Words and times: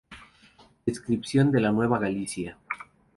Descripción 0.83 1.51
de 1.51 1.59
la 1.61 1.71
Nueva 1.71 1.99
Galicia. 1.99 2.57